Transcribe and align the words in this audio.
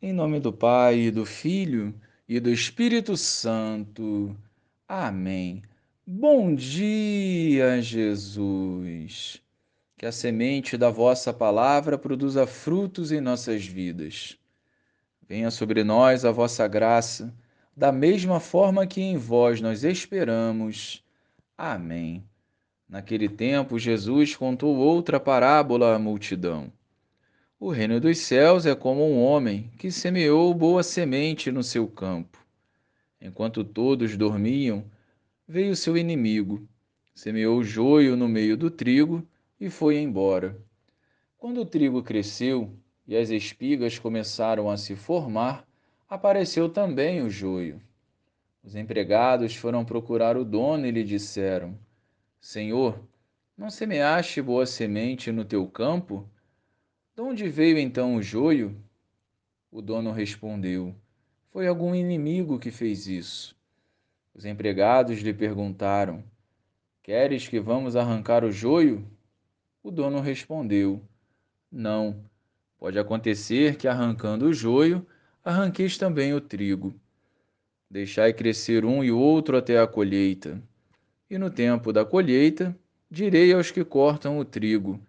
Em 0.00 0.12
nome 0.12 0.38
do 0.38 0.52
Pai, 0.52 1.10
do 1.10 1.26
Filho 1.26 1.92
e 2.28 2.38
do 2.38 2.50
Espírito 2.50 3.16
Santo. 3.16 4.36
Amém. 4.86 5.60
Bom 6.06 6.54
dia, 6.54 7.82
Jesus. 7.82 9.42
Que 9.96 10.06
a 10.06 10.12
semente 10.12 10.76
da 10.76 10.88
vossa 10.88 11.32
palavra 11.32 11.98
produza 11.98 12.46
frutos 12.46 13.10
em 13.10 13.20
nossas 13.20 13.66
vidas. 13.66 14.38
Venha 15.28 15.50
sobre 15.50 15.82
nós 15.82 16.24
a 16.24 16.30
vossa 16.30 16.68
graça, 16.68 17.34
da 17.76 17.90
mesma 17.90 18.38
forma 18.38 18.86
que 18.86 19.00
em 19.00 19.16
vós 19.16 19.60
nós 19.60 19.82
esperamos. 19.82 21.04
Amém. 21.56 22.22
Naquele 22.88 23.28
tempo, 23.28 23.80
Jesus 23.80 24.36
contou 24.36 24.76
outra 24.76 25.18
parábola 25.18 25.96
à 25.96 25.98
multidão 25.98 26.72
o 27.60 27.70
reino 27.70 27.98
dos 27.98 28.18
céus 28.18 28.66
é 28.66 28.74
como 28.74 29.04
um 29.04 29.20
homem 29.20 29.68
que 29.78 29.90
semeou 29.90 30.54
boa 30.54 30.80
semente 30.82 31.50
no 31.50 31.62
seu 31.64 31.88
campo. 31.88 32.38
Enquanto 33.20 33.64
todos 33.64 34.16
dormiam, 34.16 34.84
veio 35.46 35.74
seu 35.74 35.96
inimigo, 35.96 36.68
semeou 37.12 37.64
joio 37.64 38.16
no 38.16 38.28
meio 38.28 38.56
do 38.56 38.70
trigo 38.70 39.26
e 39.60 39.68
foi 39.68 39.98
embora. 39.98 40.56
Quando 41.36 41.60
o 41.62 41.66
trigo 41.66 42.00
cresceu 42.00 42.72
e 43.08 43.16
as 43.16 43.28
espigas 43.28 43.98
começaram 43.98 44.70
a 44.70 44.76
se 44.76 44.94
formar, 44.94 45.66
apareceu 46.08 46.68
também 46.68 47.22
o 47.22 47.28
joio. 47.28 47.82
Os 48.62 48.76
empregados 48.76 49.56
foram 49.56 49.84
procurar 49.84 50.36
o 50.36 50.44
dono 50.44 50.86
e 50.86 50.92
lhe 50.92 51.02
disseram: 51.02 51.76
Senhor, 52.40 53.00
não 53.56 53.68
semeaste 53.68 54.40
boa 54.40 54.64
semente 54.64 55.32
no 55.32 55.44
teu 55.44 55.66
campo? 55.66 56.28
De 57.18 57.22
onde 57.22 57.48
veio 57.48 57.76
então 57.80 58.14
o 58.14 58.22
joio? 58.22 58.76
O 59.72 59.82
dono 59.82 60.12
respondeu: 60.12 60.94
Foi 61.50 61.66
algum 61.66 61.92
inimigo 61.92 62.60
que 62.60 62.70
fez 62.70 63.08
isso. 63.08 63.56
Os 64.32 64.44
empregados 64.44 65.18
lhe 65.18 65.34
perguntaram: 65.34 66.22
Queres 67.02 67.48
que 67.48 67.58
vamos 67.58 67.96
arrancar 67.96 68.44
o 68.44 68.52
joio? 68.52 69.04
O 69.82 69.90
dono 69.90 70.20
respondeu: 70.20 71.02
Não. 71.72 72.22
Pode 72.78 73.00
acontecer 73.00 73.74
que, 73.74 73.88
arrancando 73.88 74.46
o 74.46 74.54
joio, 74.54 75.04
arranqueis 75.44 75.98
também 75.98 76.32
o 76.32 76.40
trigo. 76.40 76.94
Deixai 77.90 78.32
crescer 78.32 78.84
um 78.84 79.02
e 79.02 79.10
outro 79.10 79.56
até 79.56 79.80
a 79.80 79.88
colheita. 79.88 80.62
E 81.28 81.36
no 81.36 81.50
tempo 81.50 81.92
da 81.92 82.04
colheita, 82.04 82.78
direi 83.10 83.52
aos 83.52 83.72
que 83.72 83.84
cortam 83.84 84.38
o 84.38 84.44
trigo: 84.44 85.00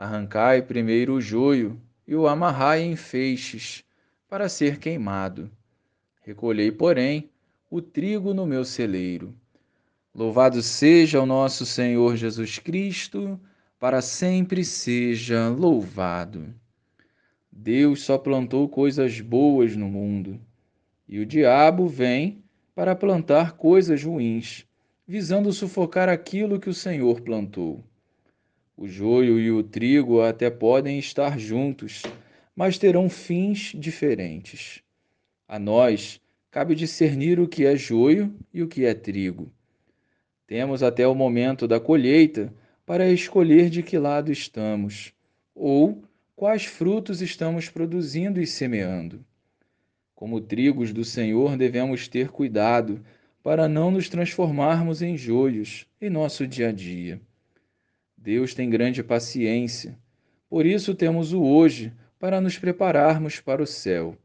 Arrancai 0.00 0.62
primeiro 0.62 1.14
o 1.14 1.20
joio 1.20 1.76
e 2.06 2.14
o 2.14 2.28
amarrai 2.28 2.82
em 2.82 2.94
feixes, 2.94 3.82
para 4.28 4.48
ser 4.48 4.78
queimado. 4.78 5.50
Recolhei, 6.22 6.70
porém, 6.70 7.28
o 7.68 7.82
trigo 7.82 8.32
no 8.32 8.46
meu 8.46 8.64
celeiro. 8.64 9.34
Louvado 10.14 10.62
seja 10.62 11.20
o 11.20 11.26
nosso 11.26 11.66
Senhor 11.66 12.14
Jesus 12.14 12.60
Cristo, 12.60 13.40
para 13.76 14.00
sempre 14.00 14.64
seja 14.64 15.48
louvado. 15.48 16.54
Deus 17.50 18.02
só 18.02 18.16
plantou 18.16 18.68
coisas 18.68 19.20
boas 19.20 19.74
no 19.74 19.88
mundo, 19.88 20.40
e 21.08 21.18
o 21.18 21.26
diabo 21.26 21.88
vem 21.88 22.40
para 22.72 22.94
plantar 22.94 23.56
coisas 23.56 24.04
ruins, 24.04 24.64
visando 25.04 25.52
sufocar 25.52 26.08
aquilo 26.08 26.60
que 26.60 26.70
o 26.70 26.74
Senhor 26.74 27.20
plantou. 27.20 27.82
O 28.80 28.86
joio 28.86 29.40
e 29.40 29.50
o 29.50 29.60
trigo 29.60 30.20
até 30.20 30.48
podem 30.48 31.00
estar 31.00 31.36
juntos, 31.36 32.04
mas 32.54 32.78
terão 32.78 33.10
fins 33.10 33.72
diferentes. 33.74 34.84
A 35.48 35.58
nós 35.58 36.20
cabe 36.48 36.76
discernir 36.76 37.40
o 37.40 37.48
que 37.48 37.66
é 37.66 37.74
joio 37.74 38.32
e 38.54 38.62
o 38.62 38.68
que 38.68 38.84
é 38.84 38.94
trigo. 38.94 39.52
Temos 40.46 40.80
até 40.80 41.08
o 41.08 41.14
momento 41.14 41.66
da 41.66 41.80
colheita 41.80 42.54
para 42.86 43.10
escolher 43.10 43.68
de 43.68 43.82
que 43.82 43.98
lado 43.98 44.30
estamos, 44.30 45.12
ou 45.56 46.00
quais 46.36 46.64
frutos 46.64 47.20
estamos 47.20 47.68
produzindo 47.68 48.40
e 48.40 48.46
semeando. 48.46 49.24
Como 50.14 50.40
trigos 50.40 50.92
do 50.92 51.04
Senhor, 51.04 51.56
devemos 51.56 52.06
ter 52.06 52.28
cuidado 52.28 53.04
para 53.42 53.66
não 53.66 53.90
nos 53.90 54.08
transformarmos 54.08 55.02
em 55.02 55.16
joios 55.16 55.84
em 56.00 56.08
nosso 56.08 56.46
dia 56.46 56.68
a 56.68 56.72
dia. 56.72 57.20
Deus 58.20 58.52
tem 58.52 58.68
grande 58.68 59.02
paciência. 59.02 59.96
Por 60.50 60.66
isso 60.66 60.92
temos 60.92 61.32
o 61.32 61.40
hoje 61.40 61.92
para 62.18 62.40
nos 62.40 62.58
prepararmos 62.58 63.40
para 63.40 63.62
o 63.62 63.66
céu. 63.66 64.16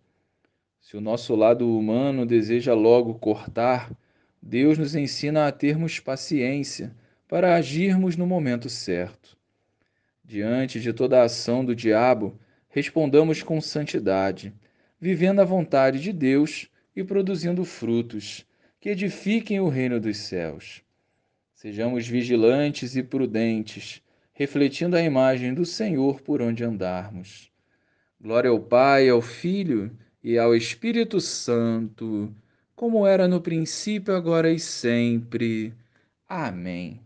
Se 0.81 0.97
o 0.97 1.01
nosso 1.01 1.35
lado 1.35 1.77
humano 1.77 2.25
deseja 2.25 2.73
logo 2.73 3.13
cortar, 3.13 3.91
Deus 4.41 4.79
nos 4.79 4.95
ensina 4.95 5.47
a 5.47 5.51
termos 5.51 5.99
paciência 5.99 6.93
para 7.27 7.55
agirmos 7.55 8.17
no 8.17 8.25
momento 8.25 8.67
certo. 8.67 9.37
Diante 10.25 10.79
de 10.79 10.91
toda 10.91 11.21
a 11.21 11.25
ação 11.25 11.63
do 11.63 11.75
diabo, 11.75 12.37
respondamos 12.69 13.43
com 13.43 13.61
santidade, 13.61 14.51
vivendo 14.99 15.39
a 15.39 15.45
vontade 15.45 16.01
de 16.01 16.11
Deus 16.11 16.67
e 16.95 17.03
produzindo 17.03 17.63
frutos 17.63 18.43
que 18.79 18.89
edifiquem 18.89 19.59
o 19.59 19.69
reino 19.69 19.99
dos 19.99 20.17
céus. 20.17 20.83
Sejamos 21.63 22.05
vigilantes 22.05 22.97
e 22.97 23.01
prudentes, 23.01 24.01
refletindo 24.33 24.97
a 24.97 25.01
imagem 25.01 25.53
do 25.53 25.65
Senhor 25.65 26.19
por 26.19 26.41
onde 26.41 26.61
andarmos. 26.61 27.49
Glória 28.19 28.49
ao 28.49 28.59
Pai, 28.59 29.07
ao 29.07 29.21
Filho 29.21 29.89
e 30.21 30.37
ao 30.37 30.53
Espírito 30.53 31.21
Santo, 31.21 32.35
como 32.75 33.07
era 33.07 33.29
no 33.29 33.39
princípio, 33.39 34.13
agora 34.13 34.51
e 34.51 34.59
sempre. 34.59 35.73
Amém. 36.27 36.99